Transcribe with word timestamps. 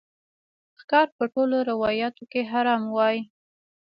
ښکار 0.79 1.07
په 1.17 1.23
ټولو 1.33 1.55
روایاتو 1.71 2.23
کې 2.31 2.41
حرام 2.51 2.83
وای 2.95 3.17